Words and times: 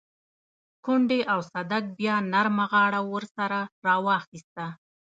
کونډې 0.83 1.19
او 1.31 1.39
صدک 1.51 1.83
بيا 1.99 2.15
نرمه 2.33 2.65
غاړه 2.71 3.01
ورسره 3.13 3.59
راواخيسته. 3.85 4.65